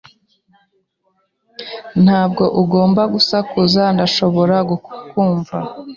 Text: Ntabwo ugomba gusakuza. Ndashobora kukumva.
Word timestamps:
Ntabwo 2.03 2.43
ugomba 2.61 3.01
gusakuza. 3.13 3.81
Ndashobora 3.95 4.55
kukumva. 4.85 5.57